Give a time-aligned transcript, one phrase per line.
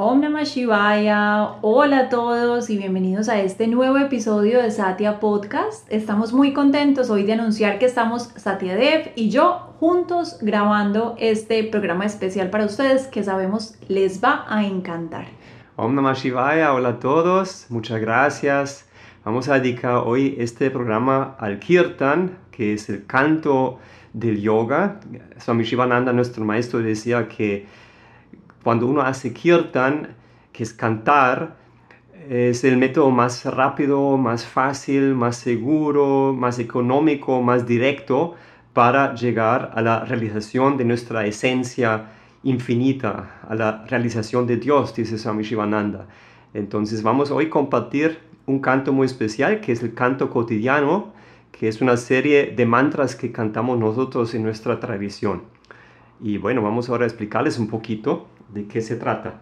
[0.00, 5.92] Om Namah Shivaya, hola a todos y bienvenidos a este nuevo episodio de Satya Podcast.
[5.92, 11.64] Estamos muy contentos hoy de anunciar que estamos Satya Dev y yo juntos grabando este
[11.64, 15.26] programa especial para ustedes que sabemos les va a encantar.
[15.74, 18.88] Om Namah Shivaya, hola a todos, muchas gracias.
[19.24, 23.80] Vamos a dedicar hoy este programa al Kirtan, que es el canto
[24.12, 25.00] del yoga.
[25.38, 27.66] Swami Shivananda, nuestro maestro, decía que
[28.62, 30.16] cuando uno hace kirtan,
[30.52, 31.56] que es cantar,
[32.28, 38.34] es el método más rápido, más fácil, más seguro, más económico, más directo
[38.72, 42.10] para llegar a la realización de nuestra esencia
[42.42, 46.06] infinita, a la realización de Dios, dice Swami Shivananda.
[46.54, 51.12] Entonces vamos hoy a compartir un canto muy especial que es el canto cotidiano,
[51.52, 55.42] que es una serie de mantras que cantamos nosotros en nuestra tradición.
[56.20, 59.40] Y bueno, vamos ahora a explicarles un poquito de qué se trata.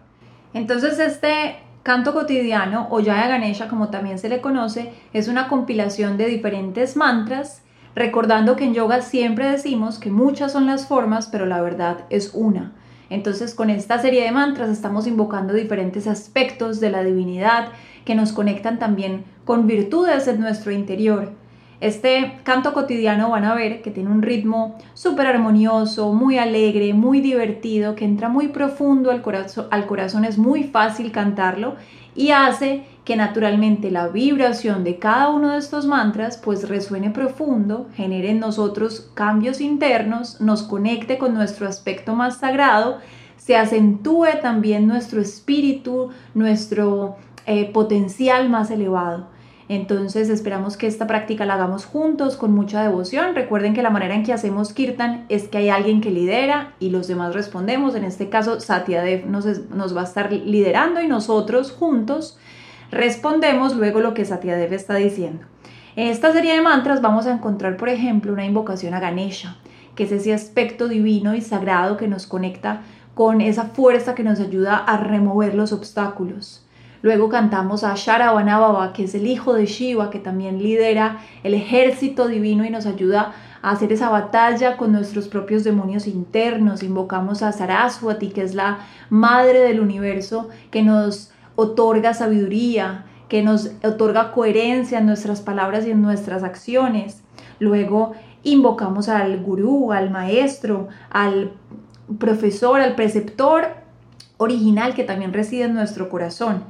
[0.53, 6.17] Entonces este canto cotidiano o Jaya Ganesha como también se le conoce es una compilación
[6.17, 7.63] de diferentes mantras,
[7.95, 12.31] recordando que en yoga siempre decimos que muchas son las formas, pero la verdad es
[12.33, 12.73] una.
[13.09, 17.69] Entonces con esta serie de mantras estamos invocando diferentes aspectos de la divinidad
[18.03, 21.31] que nos conectan también con virtudes en nuestro interior.
[21.79, 27.21] Este canto cotidiano van a ver que tiene un ritmo súper armonioso, muy alegre, muy
[27.21, 31.75] divertido, que entra muy profundo al corazón, al corazón, es muy fácil cantarlo
[32.15, 37.87] y hace que naturalmente la vibración de cada uno de estos mantras pues resuene profundo,
[37.95, 42.97] genere en nosotros cambios internos, nos conecte con nuestro aspecto más sagrado,
[43.37, 49.36] se acentúe también nuestro espíritu, nuestro eh, potencial más elevado.
[49.69, 53.35] Entonces esperamos que esta práctica la hagamos juntos con mucha devoción.
[53.35, 56.89] Recuerden que la manera en que hacemos kirtan es que hay alguien que lidera y
[56.89, 57.95] los demás respondemos.
[57.95, 62.37] En este caso Satyadev nos, nos va a estar liderando y nosotros juntos
[62.91, 65.45] respondemos luego lo que Satyadev está diciendo.
[65.97, 69.57] En esta serie de mantras vamos a encontrar, por ejemplo, una invocación a Ganesha,
[69.95, 72.83] que es ese aspecto divino y sagrado que nos conecta
[73.15, 76.66] con esa fuerza que nos ayuda a remover los obstáculos.
[77.01, 82.27] Luego cantamos a Sharavanabhava, que es el hijo de Shiva, que también lidera el ejército
[82.27, 86.83] divino y nos ayuda a hacer esa batalla con nuestros propios demonios internos.
[86.83, 93.71] Invocamos a Saraswati, que es la madre del universo, que nos otorga sabiduría, que nos
[93.83, 97.21] otorga coherencia en nuestras palabras y en nuestras acciones.
[97.59, 101.51] Luego invocamos al gurú, al maestro, al
[102.17, 103.67] profesor, al preceptor
[104.37, 106.63] original que también reside en nuestro corazón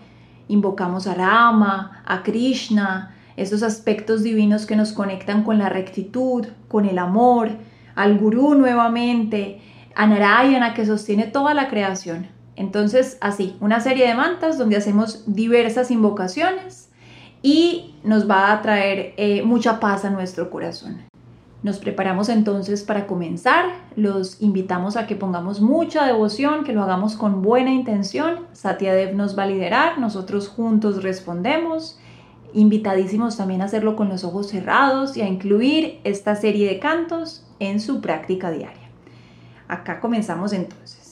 [0.48, 6.86] invocamos a Rama, a Krishna, esos aspectos divinos que nos conectan con la rectitud, con
[6.86, 7.52] el amor,
[7.96, 9.62] al gurú nuevamente,
[9.96, 12.28] a Narayana que sostiene toda la creación.
[12.56, 16.90] Entonces, así, una serie de mantas donde hacemos diversas invocaciones
[17.42, 21.07] y nos va a traer eh, mucha paz a nuestro corazón.
[21.64, 23.66] Nos preparamos entonces para comenzar.
[23.96, 28.46] Los invitamos a que pongamos mucha devoción, que lo hagamos con buena intención.
[28.54, 32.00] Satyadev nos va a liderar, nosotros juntos respondemos.
[32.54, 37.44] Invitadísimos también a hacerlo con los ojos cerrados y a incluir esta serie de cantos
[37.60, 38.90] en su práctica diaria.
[39.68, 41.07] Acá comenzamos entonces.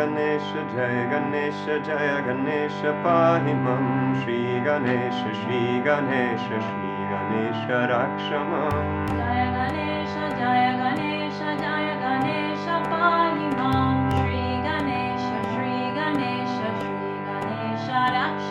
[0.00, 3.88] Ganesh जय गणेश जय गणेश पाहि मम
[4.20, 8.28] श्रीगणेश श्रीगणेश श्रीगणेश रक्ष
[9.10, 17.86] जय गणेश जय गणेश जय गणेश पाहि मम श्रीगणेश श्रीगणेश श्रीगणेश
[18.16, 18.50] रक्ष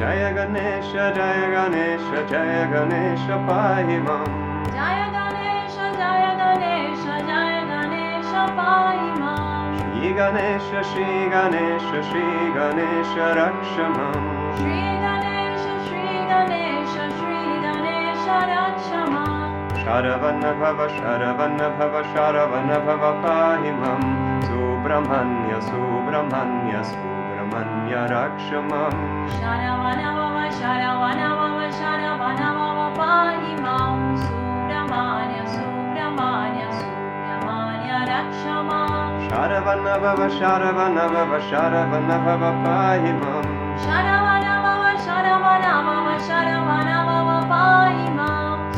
[0.00, 4.24] जय गणेश जय गणेश जय गणेश पाहि मम
[4.74, 9.37] जय गणेश जय गणेश जय गणेश पाहि मम
[9.98, 12.20] श्री गणेश श्री गणेश श्री
[12.56, 13.86] गणेश रक्षी
[15.04, 18.52] गणेश श्री गणेश श्री गणेशर
[19.80, 20.84] शरवणभव
[22.12, 24.06] शरवनभव पाणिमं
[24.42, 28.70] सुब्रह्मण्य सुब्रह्मण्य सुब्रह्मण्य रक्ष्म
[29.40, 31.34] शरव नरवनव
[32.98, 33.76] पाणिमा
[34.26, 36.97] सुब्रह्मण्य सुब्रह्मण्य
[39.28, 42.26] शरभव शरव नभव शरव नव
[42.64, 43.56] पाहि माहि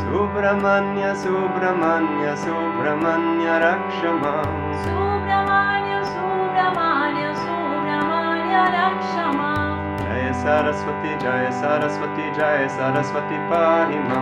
[0.01, 4.33] सुब्रह्म्य सुब्रह्म्य सुब्रह्मण्य रक्षमा
[4.83, 9.53] सुब्रह्मण्य सुब्रह्मण्य सुब्रह्मण्य लक्षमा
[10.03, 14.21] जय सरस्वती जय सरस्वती जय सरस्वती पाहि मा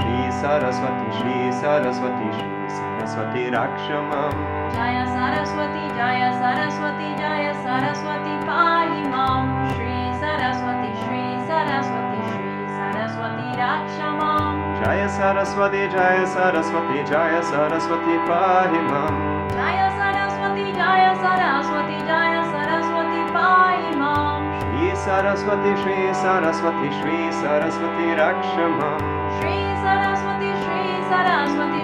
[0.00, 4.40] श्री सरस्वती श्री सरस्वती श्री सरस्वती राक्षमम्
[4.76, 14.60] जय सरस्वती जय सरस्वती जय सरस्वती पाहि मां श्री सरस्वती श्री सरस्वती श्री सरस्वती राक्षमाम्
[14.82, 19.08] जय सरस्वती जय सरस्वती जय सरस्वती पाहि मां
[19.56, 29.08] जय सरस्वती जय सरस्वती जय सरस्वती पाहि मां श्री सरस्वती श्री सरस्वती श्री सरस्वती राक्षमाम्
[29.40, 30.80] श्री सरस्वती श्री
[31.10, 31.79] सरस्वती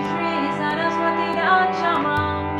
[1.56, 1.92] श्या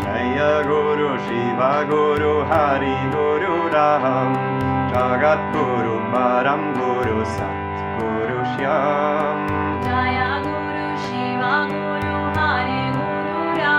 [0.02, 3.88] जय गुरु शिवा गुरु हरि गुरुरा
[4.92, 8.78] जगद्गुरु पारं गुरु सत् गुरुश्यां
[9.86, 13.76] जय गुरु शिवा गुरु हरि गुरुरा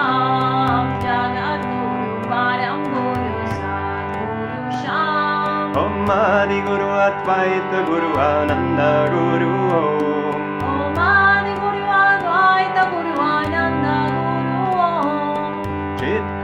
[1.05, 3.75] जगद्गुरु पारं गुरु सा
[4.13, 8.83] गुरु श्याम् मारि गुरु अद्वायत गुरुवानन्द
[9.15, 9.96] गुरु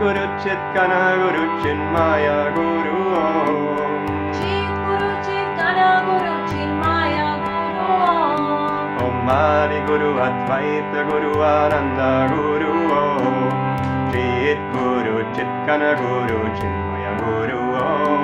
[0.04, 3.00] Guru Chit Kana Guru Chinmaya Guru
[4.36, 12.76] Chit Guru Chit Kana Guru Chinmaya Guru Om Adi Guru Advaita Guru Ananda Guru
[14.12, 18.23] Chit Guru Chit Kana Guru Chinmaya Guru Om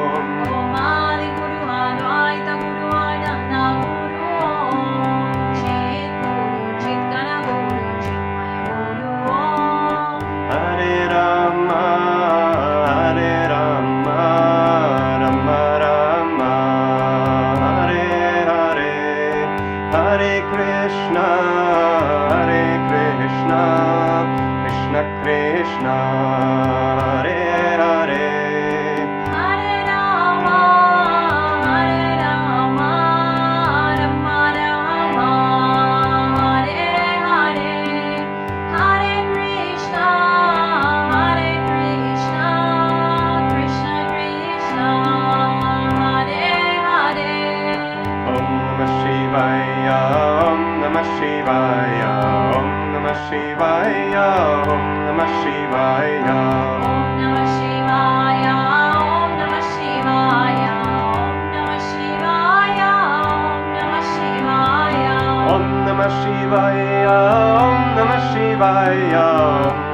[68.59, 69.11] शिवाय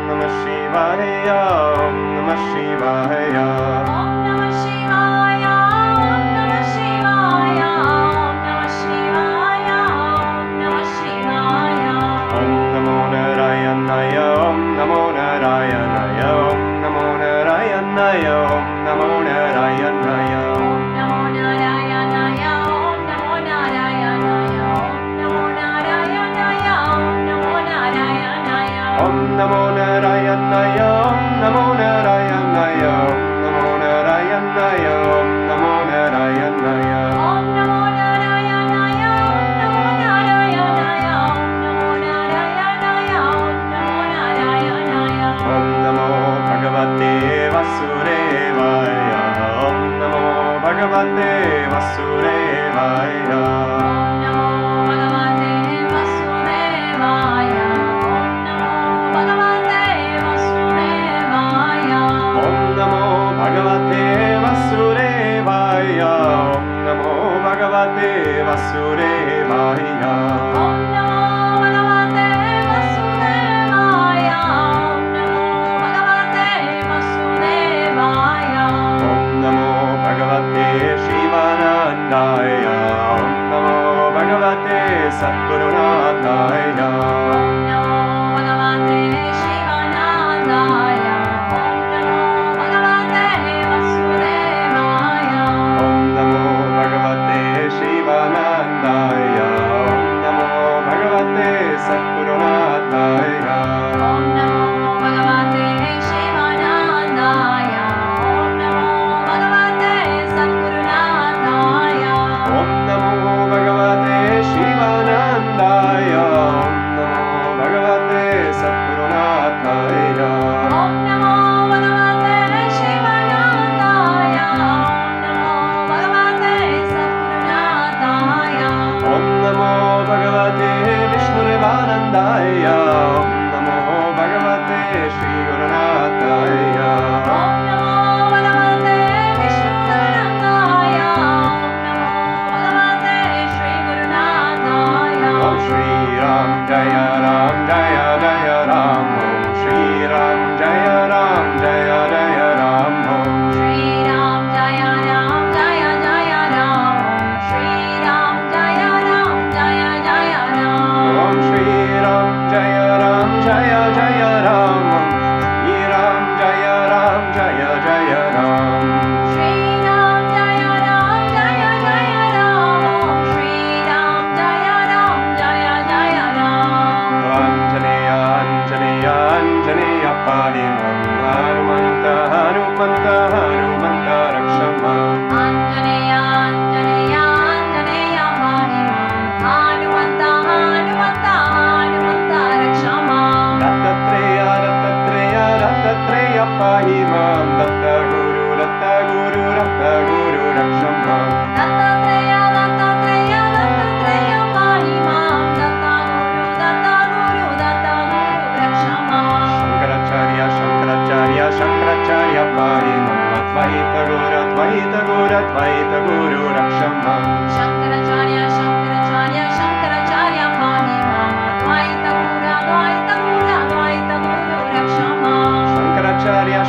[0.07, 1.41] नमः िवाया
[2.15, 4.04] नमः शिवाय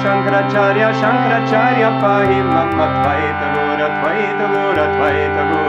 [0.06, 5.65] Shankaracharya, Shankaracharya, Pahi Mamma Dvaita Gura, Dvaita Gura, Dvaita Gura.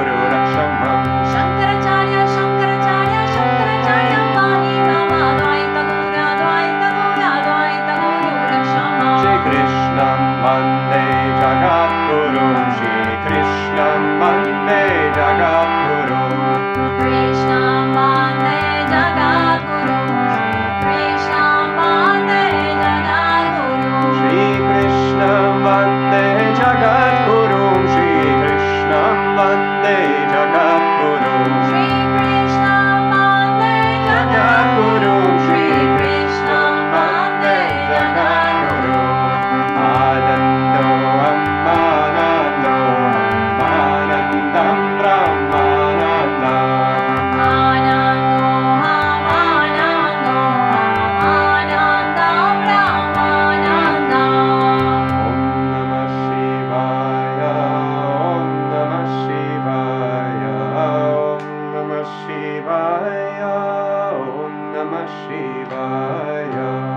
[64.88, 66.97] नमः शिवाय।